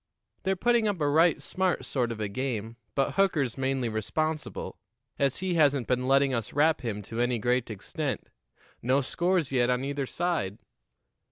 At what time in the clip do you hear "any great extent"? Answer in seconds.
7.21-8.27